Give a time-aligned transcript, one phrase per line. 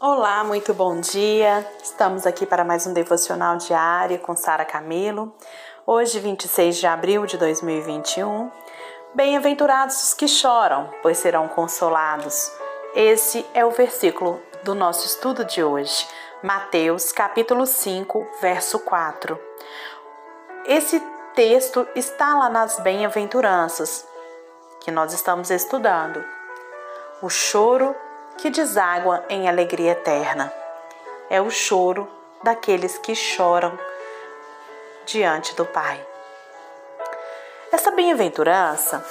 [0.00, 1.68] Olá, muito bom dia.
[1.82, 5.34] Estamos aqui para mais um devocional diário com Sara Camilo.
[5.84, 8.48] Hoje, 26 de abril de 2021.
[9.12, 12.48] Bem-aventurados os que choram, pois serão consolados.
[12.94, 16.06] Esse é o versículo do nosso estudo de hoje,
[16.44, 19.36] Mateus, capítulo 5, verso 4.
[20.64, 21.02] Esse
[21.34, 24.06] texto está lá nas bem-aventuranças
[24.78, 26.24] que nós estamos estudando.
[27.20, 27.96] O choro
[28.38, 30.52] que deságua em alegria eterna.
[31.28, 32.08] É o choro
[32.42, 33.78] daqueles que choram
[35.04, 36.00] diante do Pai.
[37.70, 39.04] Essa bem-aventurança,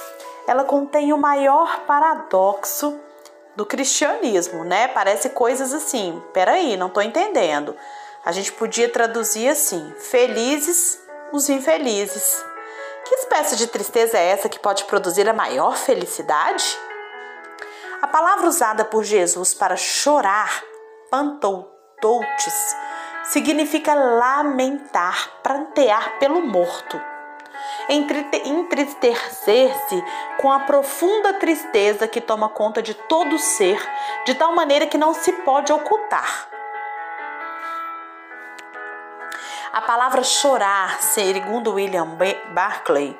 [0.46, 2.98] ela contém o maior paradoxo
[3.54, 4.88] do cristianismo, né?
[4.88, 6.22] Parece coisas assim.
[6.32, 7.76] Peraí, não estou entendendo.
[8.24, 11.00] A gente podia traduzir assim: felizes
[11.32, 12.44] os infelizes.
[13.04, 16.78] Que espécie de tristeza é essa que pode produzir a maior felicidade?
[18.00, 20.62] A palavra usada por Jesus para chorar,
[21.10, 22.76] pantoutoutes,
[23.24, 27.00] significa lamentar, prantear pelo morto.
[27.88, 30.04] Entristecer-se
[30.40, 33.84] com a profunda tristeza que toma conta de todo ser,
[34.24, 36.48] de tal maneira que não se pode ocultar.
[39.72, 42.16] A palavra chorar, segundo William
[42.54, 43.18] Barclay,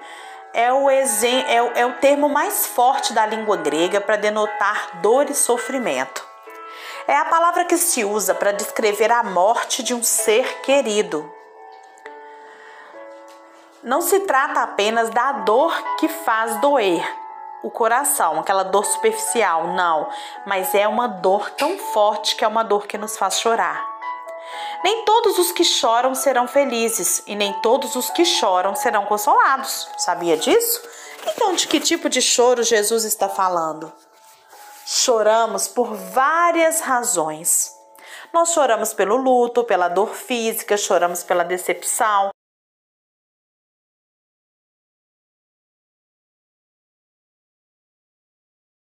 [0.58, 5.30] é o, é, o, é o termo mais forte da língua grega para denotar dor
[5.30, 6.26] e sofrimento.
[7.06, 11.32] É a palavra que se usa para descrever a morte de um ser querido.
[13.84, 17.08] Não se trata apenas da dor que faz doer
[17.62, 20.08] o coração, aquela dor superficial, não,
[20.44, 23.97] mas é uma dor tão forte que é uma dor que nos faz chorar.
[24.84, 29.88] Nem todos os que choram serão felizes e nem todos os que choram serão consolados.
[29.98, 30.80] Sabia disso?
[31.26, 33.92] Então, de que tipo de choro Jesus está falando?
[34.86, 37.74] Choramos por várias razões.
[38.32, 42.30] Nós choramos pelo luto, pela dor física, choramos pela decepção,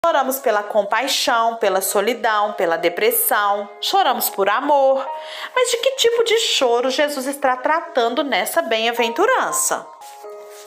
[0.06, 5.04] Choramos pela compaixão, pela solidão, pela depressão, choramos por amor.
[5.52, 9.84] Mas de que tipo de choro Jesus está tratando nessa bem-aventurança?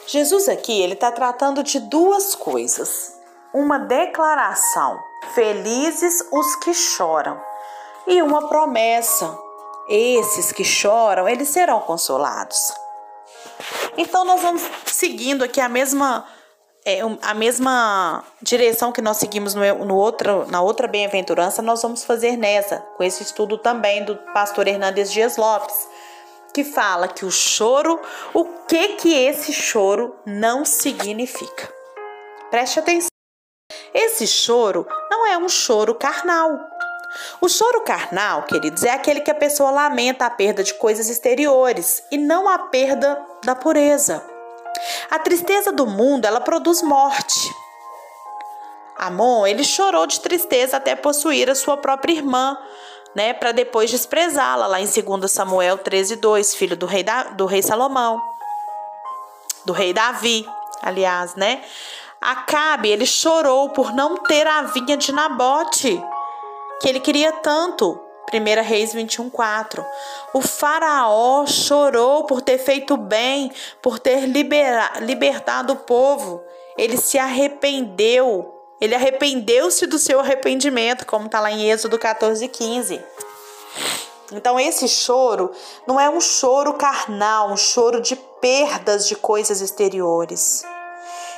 [0.05, 3.17] Jesus aqui ele está tratando de duas coisas:
[3.53, 4.99] uma declaração,
[5.33, 7.41] felizes os que choram,
[8.07, 9.39] e uma promessa,
[9.87, 12.73] esses que choram, eles serão consolados.
[13.97, 16.27] Então nós vamos seguindo aqui a mesma
[16.89, 22.03] é, a mesma direção que nós seguimos no, no outro, na outra bem-aventurança, nós vamos
[22.03, 25.87] fazer nessa, com esse estudo também do pastor Hernandes Dias Lopes,
[26.53, 27.99] que fala que o choro,
[28.33, 31.71] o que que esse choro não significa.
[32.49, 33.09] Preste atenção.
[33.93, 36.59] Esse choro não é um choro carnal.
[37.39, 42.03] O choro carnal, queridos, é aquele que a pessoa lamenta a perda de coisas exteriores
[42.11, 44.38] e não a perda da pureza.
[45.09, 47.39] A tristeza do mundo, ela produz morte.
[48.97, 52.57] Amon, ele chorou de tristeza até possuir a sua própria irmã,
[53.15, 57.61] né, para depois desprezá-la, lá em 2 Samuel 13:2, filho do rei da, do rei
[57.61, 58.21] Salomão,
[59.65, 60.47] do rei Davi,
[60.81, 61.63] aliás, né?
[62.21, 66.03] Acabe, ele chorou por não ter a vinha de Nabote,
[66.81, 67.99] que ele queria tanto.
[68.33, 69.85] 1 Reis 21, 4.
[70.33, 73.51] O faraó chorou por ter feito bem,
[73.81, 76.41] por ter libera, libertado o povo.
[76.77, 78.55] Ele se arrependeu.
[78.79, 83.01] Ele arrependeu-se do seu arrependimento, como está lá em Êxodo 14, 15.
[84.31, 85.51] Então, esse choro
[85.87, 90.63] não é um choro carnal, um choro de perdas de coisas exteriores.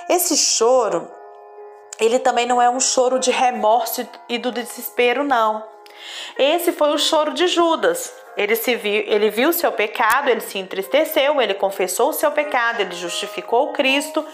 [0.09, 1.09] Esse choro,
[1.99, 5.63] ele também não é um choro de remorso e do desespero, não.
[6.37, 8.13] Esse foi o choro de Judas.
[8.37, 12.81] Ele, se viu, ele viu seu pecado, ele se entristeceu, ele confessou o seu pecado,
[12.81, 14.25] ele justificou Cristo,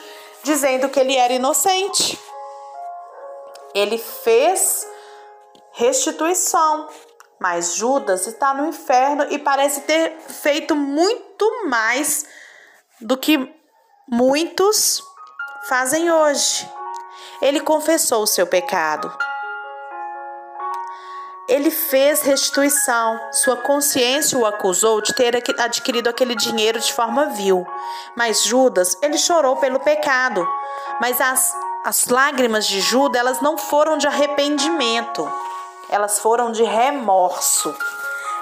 [0.44, 2.20] dizendo que ele era inocente.
[3.74, 4.88] Ele fez
[5.74, 6.88] restituição,
[7.40, 12.26] mas Judas está no inferno e parece ter feito muito mais
[13.02, 13.54] do que
[14.08, 15.04] muitos
[15.68, 16.68] fazem hoje.
[17.42, 19.16] Ele confessou o seu pecado,
[21.48, 23.20] ele fez restituição.
[23.32, 27.66] Sua consciência o acusou de ter adquirido aquele dinheiro de forma vil.
[28.16, 30.48] Mas Judas, ele chorou pelo pecado.
[31.00, 31.56] Mas as,
[31.86, 35.32] as lágrimas de Judas, elas não foram de arrependimento.
[35.90, 37.74] Elas foram de remorso.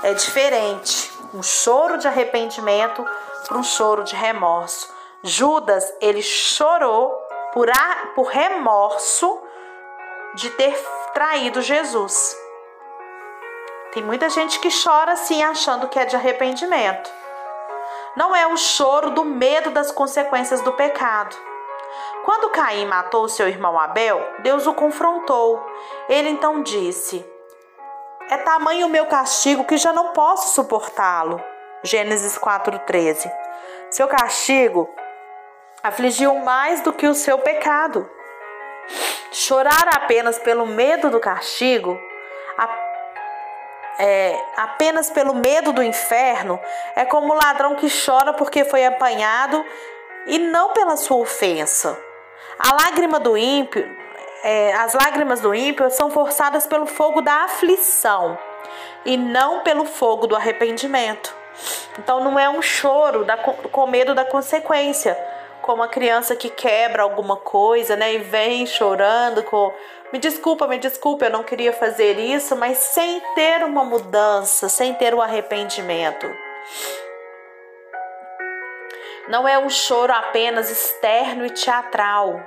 [0.01, 1.11] É diferente.
[1.33, 3.05] Um choro de arrependimento
[3.47, 4.89] para um choro de remorso.
[5.21, 7.11] Judas, ele chorou
[7.53, 9.39] por, a, por remorso
[10.33, 10.75] de ter
[11.13, 12.44] traído Jesus
[13.91, 17.09] Tem muita gente que chora assim, achando que é de arrependimento.
[18.15, 21.35] Não é o choro do medo das consequências do pecado.
[22.23, 25.63] Quando Caim matou seu irmão Abel, Deus o confrontou.
[26.09, 27.25] Ele então disse:
[28.29, 31.41] É tamanho o meu castigo que já não posso suportá-lo.
[31.83, 33.31] Gênesis 4:13.
[33.91, 34.89] Seu castigo
[35.83, 38.09] afligiu mais do que o seu pecado.
[39.31, 41.99] Chorar apenas pelo medo do castigo,
[43.97, 46.59] é, apenas pelo medo do inferno,
[46.95, 49.63] é como o ladrão que chora porque foi apanhado
[50.27, 51.97] e não pela sua ofensa.
[52.57, 53.85] A lágrima do ímpio,
[54.43, 58.37] é, as lágrimas do ímpio são forçadas pelo fogo da aflição
[59.03, 61.35] e não pelo fogo do arrependimento.
[61.97, 65.17] Então não é um choro da, com medo da consequência,
[65.65, 69.73] como a criança que quebra alguma coisa, né, e vem chorando com
[70.13, 74.93] me desculpa, me desculpa, eu não queria fazer isso, mas sem ter uma mudança, sem
[74.93, 76.31] ter o um arrependimento.
[79.27, 82.39] Não é um choro apenas externo e teatral.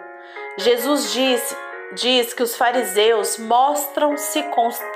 [0.56, 1.56] Jesus disse,
[1.94, 4.44] diz que os fariseus mostram-se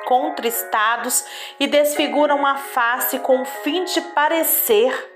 [0.06, 1.24] contristados
[1.58, 5.11] e desfiguram a face com o fim de parecer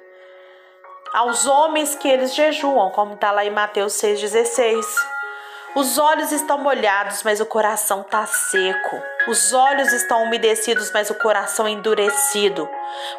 [1.17, 4.85] aos homens que eles jejuam, como está lá em Mateus 6,16.
[5.75, 9.03] Os olhos estão molhados, mas o coração está seco.
[9.27, 12.69] Os olhos estão umedecidos, mas o coração endurecido.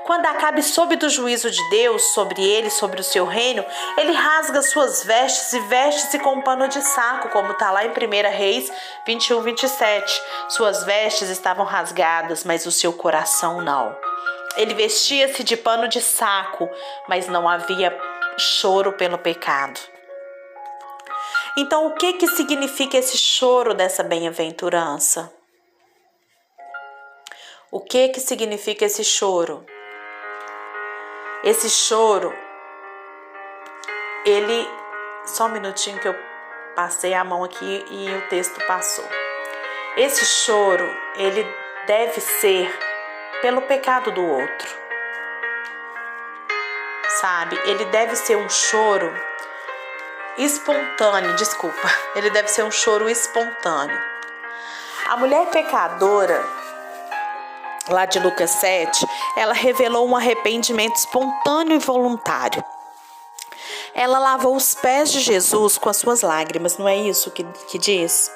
[0.06, 3.66] Quando acabe sob do juízo de Deus sobre ele, sobre o seu reino,
[3.98, 7.90] ele rasga suas vestes e veste-se com um pano de saco, como está lá em
[7.90, 7.94] 1
[8.30, 8.72] Reis
[9.08, 10.22] 21, 27.
[10.50, 13.96] Suas vestes estavam rasgadas, mas o seu coração não.
[14.58, 16.70] Ele vestia-se de pano de saco,
[17.08, 17.96] mas não havia
[18.38, 19.80] choro pelo pecado.
[21.56, 25.32] Então, o que que significa esse choro dessa bem-aventurança?
[27.72, 29.66] O que que significa esse choro?
[31.44, 32.34] Esse choro,
[34.26, 34.68] ele.
[35.26, 36.16] Só um minutinho que eu
[36.76, 39.06] passei a mão aqui e o texto passou.
[39.98, 41.46] Esse choro, ele
[41.86, 42.87] deve ser
[43.42, 44.70] pelo pecado do outro.
[47.22, 47.60] Sabe?
[47.66, 49.14] Ele deve ser um choro
[50.38, 51.90] espontâneo, desculpa.
[52.16, 54.00] Ele deve ser um choro espontâneo.
[55.08, 56.46] A mulher pecadora,
[57.90, 59.06] lá de Lucas 7,
[59.38, 62.64] ela revelou um arrependimento espontâneo e voluntário.
[63.94, 67.80] Ela lavou os pés de Jesus com as suas lágrimas, não é isso que, que
[67.80, 68.32] diz?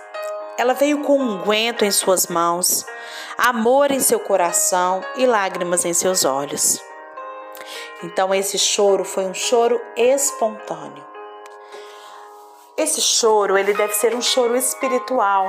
[0.58, 2.86] Ela veio com unguento em suas mãos,
[3.38, 6.84] amor em seu coração e lágrimas em seus olhos.
[8.04, 11.04] Então, esse choro foi um choro espontâneo.
[12.76, 15.48] Esse choro, ele deve ser um choro espiritual.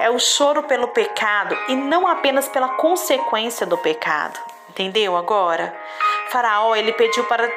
[0.00, 4.38] É o choro pelo pecado e não apenas pela consequência do pecado.
[4.70, 5.76] Entendeu agora?
[6.28, 7.50] Faraó, ele pediu para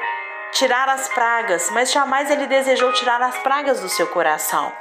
[0.51, 4.71] tirar as pragas, mas jamais ele desejou tirar as pragas do seu coração.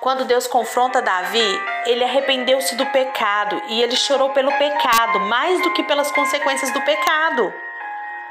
[0.00, 5.74] Quando Deus confronta Davi, ele arrependeu-se do pecado e ele chorou pelo pecado mais do
[5.74, 7.52] que pelas consequências do pecado.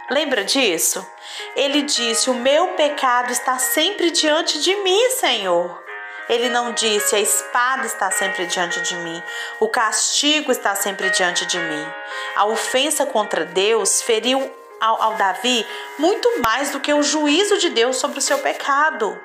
[0.09, 1.07] Lembra disso?
[1.55, 5.83] Ele disse: O meu pecado está sempre diante de mim, Senhor.
[6.27, 9.21] Ele não disse: A espada está sempre diante de mim,
[9.59, 11.87] o castigo está sempre diante de mim.
[12.35, 14.51] A ofensa contra Deus feriu
[14.81, 15.63] ao, ao Davi
[15.99, 19.19] muito mais do que o juízo de Deus sobre o seu pecado.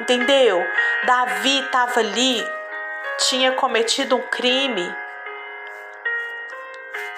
[0.00, 0.64] Entendeu?
[1.04, 2.44] Davi estava ali,
[3.28, 4.94] tinha cometido um crime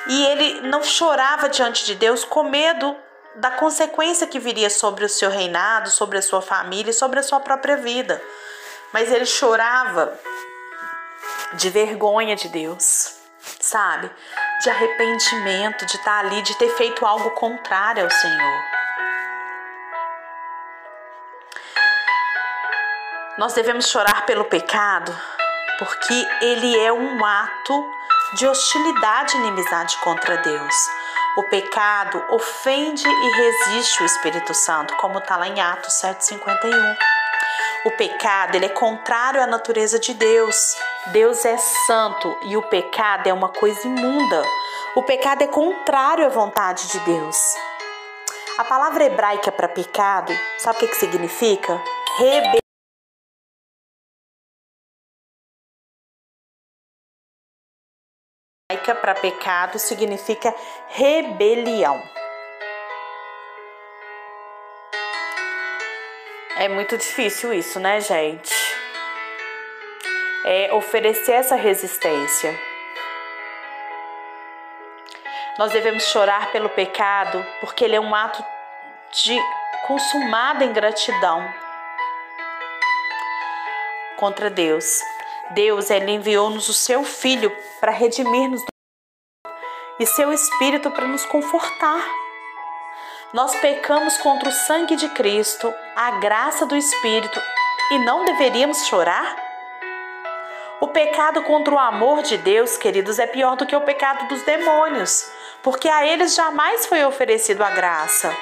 [0.07, 2.97] e ele não chorava diante de Deus com medo
[3.37, 7.23] da consequência que viria sobre o seu reinado, sobre a sua família e sobre a
[7.23, 8.23] sua própria vida.
[8.93, 10.19] Mas ele chorava
[11.55, 13.17] de vergonha de Deus,
[13.61, 14.11] sabe?
[14.61, 18.74] De arrependimento, de estar ali, de ter feito algo contrário ao Senhor.
[23.37, 25.13] Nós devemos chorar pelo pecado
[25.77, 27.91] porque ele é um ato
[28.35, 30.75] de hostilidade e inimizade contra Deus.
[31.37, 36.97] O pecado ofende e resiste o Espírito Santo, como está lá em Atos 7,51.
[37.87, 40.77] O pecado ele é contrário à natureza de Deus.
[41.07, 44.45] Deus é santo e o pecado é uma coisa imunda.
[44.95, 47.37] O pecado é contrário à vontade de Deus.
[48.59, 51.83] A palavra hebraica para pecado, sabe o que, que significa?
[52.17, 52.64] Rebelião.
[58.93, 60.53] Para pecado significa
[60.89, 62.03] rebelião.
[66.57, 68.65] É muito difícil isso, né, gente?
[70.45, 72.55] é, oferecer essa resistência.
[75.59, 78.45] Nós devemos chorar pelo pecado, porque ele é um ato
[79.25, 79.41] de
[79.87, 81.49] consumada ingratidão
[84.17, 85.01] contra Deus.
[85.51, 87.51] Deus ele enviou-nos o seu filho
[87.81, 88.63] para redimir-nos
[89.99, 92.05] e seu espírito para nos confortar.
[93.33, 97.41] Nós pecamos contra o sangue de Cristo, a graça do espírito
[97.91, 99.37] e não deveríamos chorar?
[100.81, 104.43] O pecado contra o amor de Deus, queridos, é pior do que o pecado dos
[104.43, 105.31] demônios,
[105.63, 108.37] porque a eles jamais foi oferecido a graça.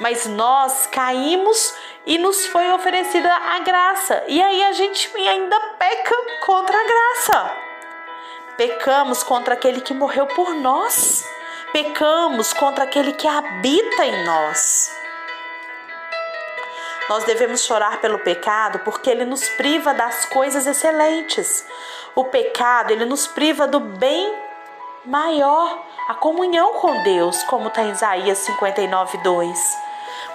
[0.00, 1.74] Mas nós caímos
[2.06, 4.24] e nos foi oferecida a graça.
[4.26, 7.61] E aí a gente ainda peca contra a graça.
[8.56, 11.24] Pecamos contra aquele que morreu por nós.
[11.72, 14.94] Pecamos contra aquele que habita em nós.
[17.08, 21.66] Nós devemos chorar pelo pecado porque ele nos priva das coisas excelentes.
[22.14, 24.34] O pecado, ele nos priva do bem
[25.04, 29.76] maior, a comunhão com Deus, como está em Isaías 59, 2.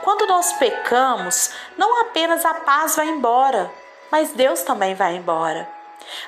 [0.03, 3.71] Quando nós pecamos, não apenas a paz vai embora,
[4.11, 5.76] mas Deus também vai embora.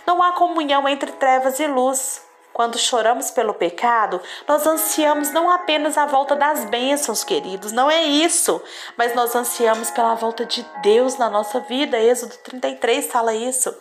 [0.06, 2.28] Não há comunhão entre trevas e luz.
[2.52, 8.02] Quando choramos pelo pecado, nós ansiamos não apenas a volta das bênçãos, queridos, não é
[8.04, 8.62] isso,
[8.98, 11.98] mas nós ansiamos pela volta de Deus na nossa vida.
[11.98, 13.74] Êxodo 33 fala isso.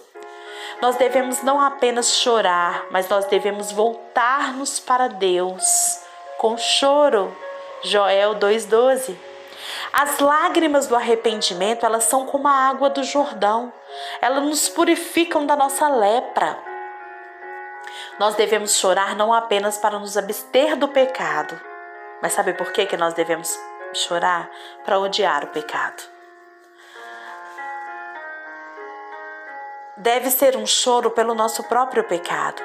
[0.81, 6.01] Nós devemos não apenas chorar, mas nós devemos voltar-nos para Deus
[6.37, 7.37] com choro.
[7.83, 9.28] Joel 2:12.
[9.93, 13.73] As lágrimas do arrependimento, elas são como a água do Jordão.
[14.21, 16.59] Elas nos purificam da nossa lepra.
[18.19, 21.59] Nós devemos chorar não apenas para nos abster do pecado,
[22.21, 23.57] mas sabe por que, que nós devemos
[23.95, 24.51] chorar?
[24.85, 26.03] Para odiar o pecado.
[29.97, 32.63] Deve ser um choro pelo nosso próprio pecado.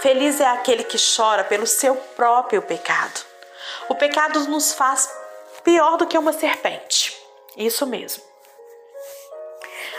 [0.00, 3.20] Feliz é aquele que chora pelo seu próprio pecado.
[3.88, 5.08] O pecado nos faz
[5.64, 7.16] pior do que uma serpente.
[7.56, 8.22] Isso mesmo.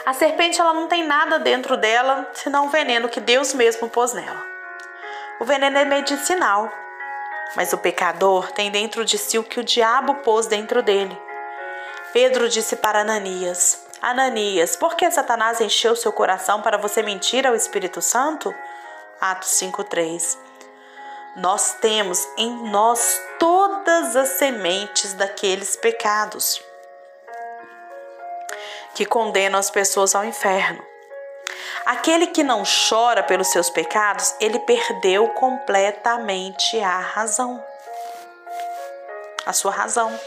[0.06, 4.14] A serpente ela não tem nada dentro dela senão o veneno que Deus mesmo pôs
[4.14, 4.44] nela.
[5.40, 6.70] O veneno é medicinal,
[7.56, 11.18] mas o pecador tem dentro de si o que o diabo pôs dentro dele.
[12.12, 17.56] Pedro disse para Ananias: Ananias, por que Satanás encheu seu coração para você mentir ao
[17.56, 18.54] Espírito Santo?
[19.22, 20.38] Atos 5:3.
[21.36, 26.64] Nós temos em nós todas as sementes daqueles pecados
[28.94, 30.86] que condenam as pessoas ao inferno.
[31.86, 37.64] Aquele que não chora pelos seus pecados, ele perdeu completamente a razão.
[39.44, 40.18] A sua razão.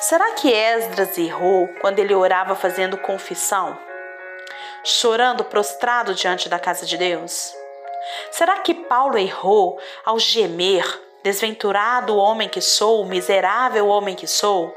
[0.00, 3.78] Será que Esdras errou quando ele orava fazendo confissão?
[4.82, 7.61] Chorando prostrado diante da casa de Deus?
[8.30, 10.84] Será que Paulo errou ao gemer,
[11.22, 14.74] desventurado homem que sou, miserável homem que sou?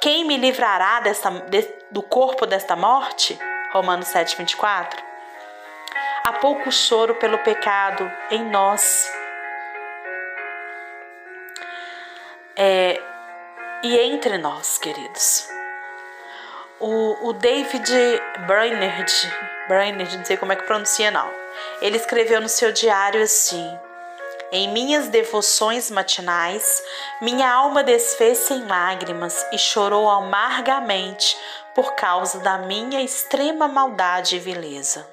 [0.00, 3.38] Quem me livrará desta, de, do corpo desta morte?
[3.72, 5.12] Romanos 7, 24
[6.24, 9.10] há pouco choro pelo pecado em nós.
[12.56, 13.00] É,
[13.82, 15.48] e entre nós, queridos.
[16.78, 17.90] O, o David
[18.46, 19.12] Brainerd,
[19.72, 21.32] Brainerd, não sei como é que pronuncia não,
[21.80, 23.66] ele escreveu no seu diário assim:
[24.52, 26.82] Em minhas devoções matinais,
[27.22, 31.38] minha alma desfez-se em lágrimas e chorou amargamente
[31.74, 35.08] por causa da minha extrema maldade e vileza.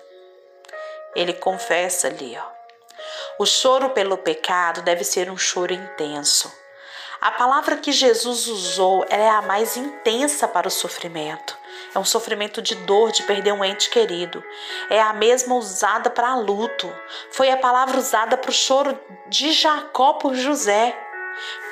[1.16, 2.60] Ele confessa ali, ó.
[3.42, 6.54] O choro pelo pecado deve ser um choro intenso.
[7.22, 11.58] A palavra que Jesus usou é a mais intensa para o sofrimento.
[11.94, 14.44] É um sofrimento de dor de perder um ente querido.
[14.90, 16.92] É a mesma usada para luto.
[17.32, 20.96] Foi a palavra usada para o choro de Jacó por José.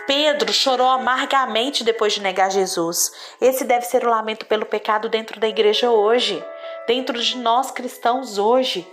[0.07, 3.11] Pedro chorou amargamente depois de negar Jesus.
[3.41, 6.43] Esse deve ser o lamento pelo pecado dentro da igreja hoje,
[6.87, 8.89] dentro de nós cristãos hoje.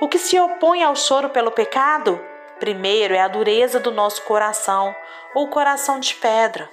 [0.00, 2.20] O que se opõe ao choro pelo pecado?
[2.60, 4.94] Primeiro é a dureza do nosso coração,
[5.34, 6.70] ou coração de pedra.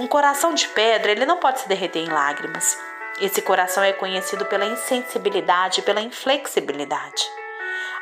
[0.00, 2.76] Um coração de pedra, ele não pode se derreter em lágrimas.
[3.20, 7.24] Esse coração é conhecido pela insensibilidade e pela inflexibilidade.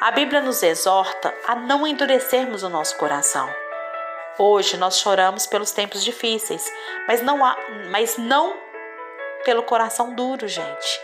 [0.00, 3.48] A Bíblia nos exorta a não endurecermos o nosso coração.
[4.38, 6.72] Hoje nós choramos pelos tempos difíceis,
[7.06, 7.56] mas não, há,
[7.90, 8.56] mas não
[9.44, 11.00] pelo coração duro, gente.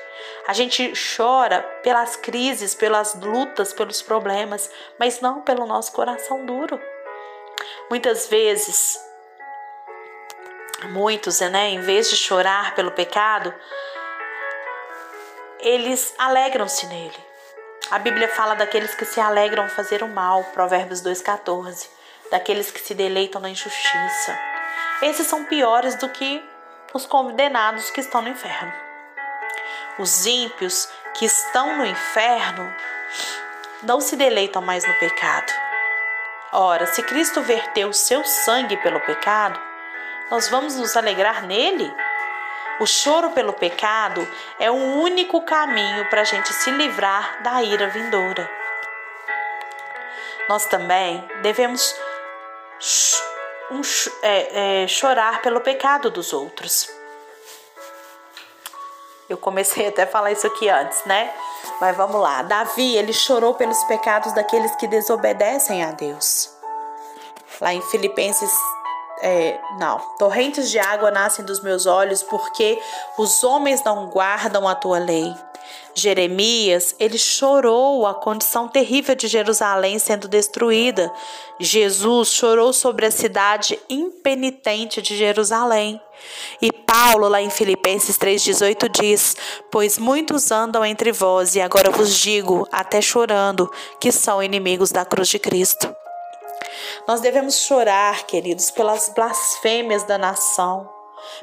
[0.47, 6.81] A gente chora pelas crises, pelas lutas, pelos problemas, mas não pelo nosso coração duro.
[7.91, 8.99] Muitas vezes,
[10.87, 13.55] muitos, né, em vez de chorar pelo pecado,
[15.61, 17.17] eles alegram-se nele.
[17.91, 21.89] A Bíblia fala daqueles que se alegram fazer o mal, Provérbios 2,14.
[22.31, 24.39] Daqueles que se deleitam na injustiça.
[25.01, 26.45] Esses são piores do que
[26.93, 28.73] os condenados que estão no inferno.
[29.99, 32.75] Os ímpios que estão no inferno
[33.83, 35.51] não se deleitam mais no pecado.
[36.53, 39.61] Ora, se Cristo verteu o seu sangue pelo pecado,
[40.31, 41.93] nós vamos nos alegrar nele?
[42.81, 44.27] O choro pelo pecado
[44.59, 48.49] é o único caminho para a gente se livrar da ira vindoura.
[50.49, 51.95] Nós também devemos
[53.71, 53.81] um,
[54.23, 56.89] é, é, chorar pelo pecado dos outros.
[59.29, 61.35] Eu comecei até a falar isso aqui antes, né?
[61.81, 62.43] Mas vamos lá.
[62.43, 66.51] Davi, ele chorou pelos pecados daqueles que desobedecem a Deus.
[67.61, 68.51] Lá em Filipenses
[69.21, 72.79] é, não, torrentes de água nascem dos meus olhos porque
[73.17, 75.35] os homens não guardam a tua lei.
[75.95, 81.13] Jeremias, ele chorou a condição terrível de Jerusalém sendo destruída.
[81.59, 86.01] Jesus chorou sobre a cidade impenitente de Jerusalém.
[86.63, 89.37] E Paulo, lá em Filipenses 3,18, diz:
[89.71, 93.71] Pois muitos andam entre vós, e agora vos digo, até chorando,
[94.01, 95.93] que são inimigos da cruz de Cristo.
[97.07, 100.89] Nós devemos chorar, queridos, pelas blasfêmias da nação,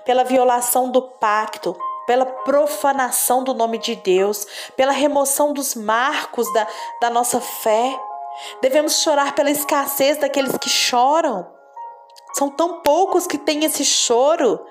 [0.04, 6.68] pela violação do pacto, pela profanação do nome de Deus, pela remoção dos marcos da,
[7.02, 8.00] da nossa fé.
[8.62, 11.48] Devemos chorar pela escassez daqueles que choram.
[12.34, 14.64] São tão poucos que têm esse choro.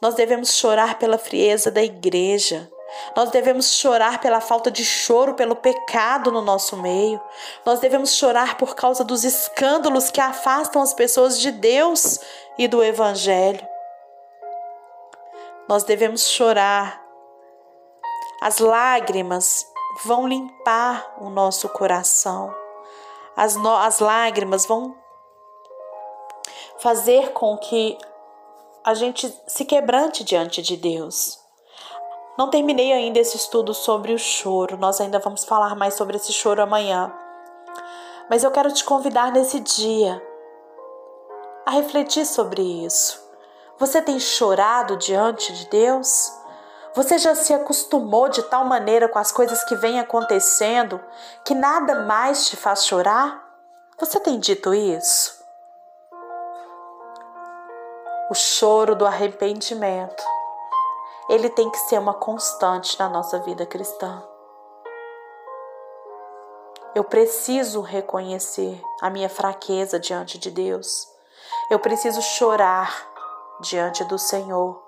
[0.00, 2.70] Nós devemos chorar pela frieza da igreja.
[3.14, 7.20] Nós devemos chorar pela falta de choro pelo pecado no nosso meio.
[7.64, 12.20] Nós devemos chorar por causa dos escândalos que afastam as pessoas de Deus
[12.58, 13.66] e do Evangelho.
[15.68, 17.02] Nós devemos chorar.
[18.40, 19.66] As lágrimas
[20.04, 22.54] vão limpar o nosso coração.
[23.36, 24.96] As, no, as lágrimas vão
[26.78, 27.98] fazer com que
[28.84, 31.45] a gente se quebrante diante de Deus.
[32.36, 36.34] Não terminei ainda esse estudo sobre o choro, nós ainda vamos falar mais sobre esse
[36.34, 37.10] choro amanhã.
[38.28, 40.22] Mas eu quero te convidar nesse dia
[41.64, 43.24] a refletir sobre isso.
[43.78, 46.30] Você tem chorado diante de Deus?
[46.94, 51.00] Você já se acostumou de tal maneira com as coisas que vêm acontecendo
[51.42, 53.44] que nada mais te faz chorar?
[53.98, 55.42] Você tem dito isso?
[58.28, 60.35] O choro do arrependimento
[61.28, 64.22] ele tem que ser uma constante na nossa vida cristã.
[66.94, 71.08] Eu preciso reconhecer a minha fraqueza diante de Deus.
[71.70, 73.06] Eu preciso chorar
[73.60, 74.82] diante do Senhor,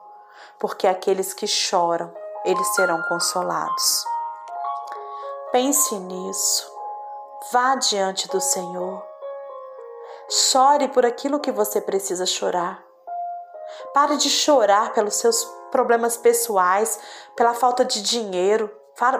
[0.59, 4.05] porque aqueles que choram, eles serão consolados.
[5.51, 6.73] Pense nisso.
[7.53, 9.03] Vá diante do Senhor.
[10.31, 12.83] Chore por aquilo que você precisa chorar.
[13.93, 16.99] Pare de chorar pelos seus problemas pessoais,
[17.37, 18.71] pela falta de dinheiro.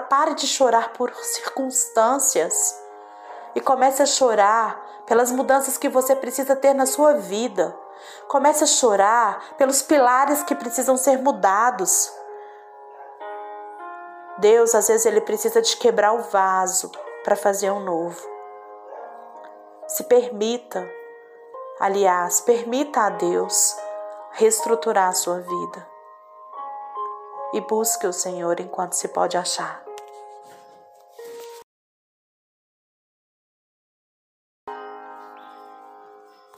[0.09, 2.77] Pare de chorar por circunstâncias
[3.55, 7.77] e comece a chorar pelas mudanças que você precisa ter na sua vida.
[8.29, 12.13] Comece a chorar pelos pilares que precisam ser mudados.
[14.39, 16.93] Deus, às vezes, ele precisa de quebrar o vaso
[17.25, 18.21] para fazer um novo.
[19.89, 20.89] Se permita,
[21.81, 23.77] aliás, permita a Deus
[24.33, 25.98] reestruturar a sua vida.
[27.53, 29.88] E busque o Senhor enquanto se pode achar.